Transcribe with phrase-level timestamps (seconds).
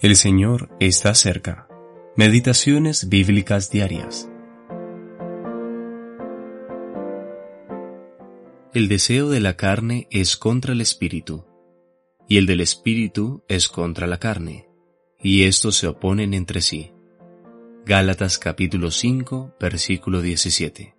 [0.00, 1.68] El Señor está cerca.
[2.16, 4.30] Meditaciones bíblicas diarias.
[8.72, 11.44] El deseo de la carne es contra el espíritu,
[12.26, 14.70] y el del espíritu es contra la carne,
[15.22, 16.92] y estos se oponen entre sí.
[17.84, 20.96] Gálatas capítulo 5, versículo 17.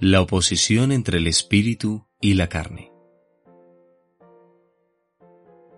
[0.00, 2.95] La oposición entre el espíritu y la carne.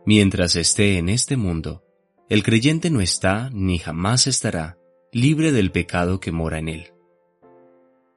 [0.09, 1.85] Mientras esté en este mundo,
[2.31, 4.79] el creyente no está ni jamás estará
[5.13, 6.93] libre del pecado que mora en él.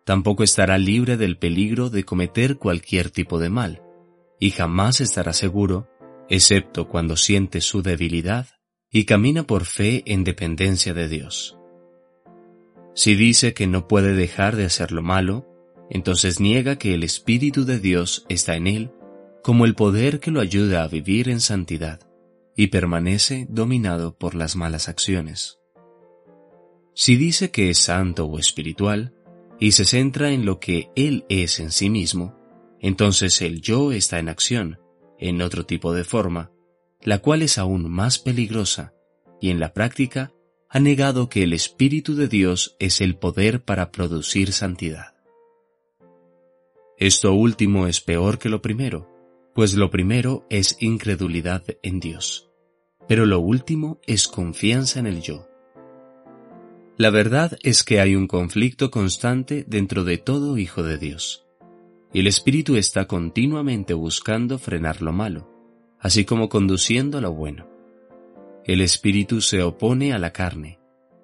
[0.06, 3.82] Tampoco estará libre del peligro de cometer cualquier tipo de mal,
[4.40, 5.90] y jamás estará seguro,
[6.30, 8.48] excepto cuando siente su debilidad
[8.90, 11.58] y camina por fe en dependencia de Dios.
[12.96, 15.46] Si dice que no puede dejar de hacer lo malo,
[15.90, 18.92] entonces niega que el Espíritu de Dios está en él
[19.44, 22.00] como el poder que lo ayuda a vivir en santidad
[22.56, 25.60] y permanece dominado por las malas acciones.
[26.94, 29.14] Si dice que es santo o espiritual
[29.60, 32.36] y se centra en lo que él es en sí mismo,
[32.80, 34.80] entonces el yo está en acción,
[35.18, 36.52] en otro tipo de forma,
[37.02, 38.94] la cual es aún más peligrosa,
[39.40, 40.34] y en la práctica
[40.70, 45.16] ha negado que el Espíritu de Dios es el poder para producir santidad.
[46.98, 49.12] Esto último es peor que lo primero,
[49.54, 52.50] pues lo primero es incredulidad en Dios,
[53.08, 55.48] pero lo último es confianza en el yo.
[56.98, 61.46] La verdad es que hay un conflicto constante dentro de todo hijo de Dios,
[62.14, 65.50] el Espíritu está continuamente buscando frenar lo malo,
[65.98, 67.70] así como conduciendo lo bueno.
[68.66, 70.78] El Espíritu se opone a la carne,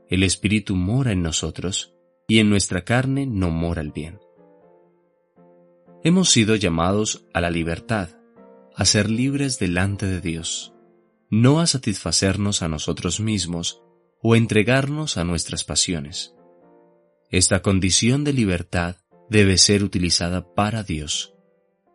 [0.07, 1.93] el Espíritu mora en nosotros,
[2.25, 4.19] y en nuestra carne no mora el bien.
[6.03, 8.09] Hemos sido llamados a la libertad,
[8.75, 10.73] a ser libres delante de Dios,
[11.29, 13.81] no a satisfacernos a nosotros mismos
[14.21, 16.35] o entregarnos a nuestras pasiones.
[17.29, 18.97] Esta condición de libertad
[19.29, 21.33] debe ser utilizada para Dios.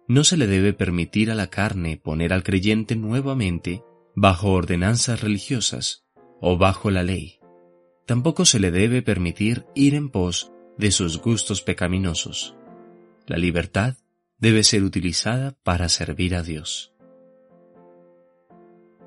[0.09, 3.82] No se le debe permitir a la carne poner al creyente nuevamente
[4.15, 6.05] bajo ordenanzas religiosas
[6.41, 7.38] o bajo la ley.
[8.05, 12.56] Tampoco se le debe permitir ir en pos de sus gustos pecaminosos.
[13.26, 13.97] La libertad
[14.42, 16.92] debe ser utilizada para servir a Dios.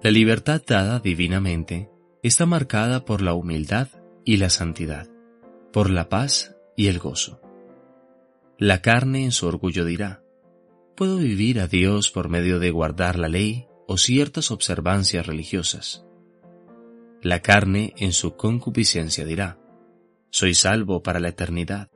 [0.02, 1.90] La libertad dada divinamente
[2.24, 3.90] está marcada por la humildad
[4.24, 5.10] y la santidad,
[5.74, 7.42] por la paz y el gozo.
[8.58, 10.24] La carne en su orgullo dirá,
[10.96, 16.06] puedo vivir a Dios por medio de guardar la ley o ciertas observancias religiosas.
[17.22, 19.60] La carne en su concupiscencia dirá,
[20.30, 21.90] soy salvo para la eternidad,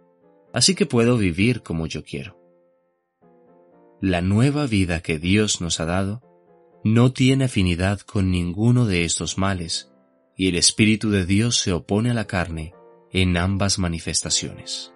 [0.53, 2.38] así que puedo vivir como yo quiero
[4.01, 6.21] la nueva vida que Dios nos ha dado
[6.83, 9.91] no tiene afinidad con ninguno de estos males,
[10.35, 12.73] y el Espíritu de Dios se opone a la carne
[13.11, 14.93] en ambas manifestaciones.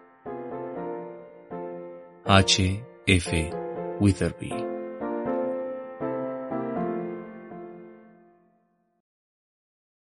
[2.26, 2.84] H.
[3.06, 3.52] F.
[4.00, 4.63] Witherby